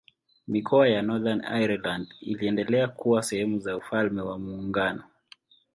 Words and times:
Mikoa 0.47 0.87
ya 0.89 1.01
Northern 1.01 1.41
Ireland 1.61 2.07
iliendelea 2.19 2.87
kuwa 2.87 3.23
sehemu 3.23 3.59
za 3.59 3.77
Ufalme 3.77 4.21
wa 4.21 4.39
Muungano. 4.39 5.03